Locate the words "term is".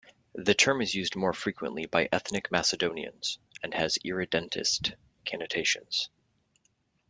0.55-0.95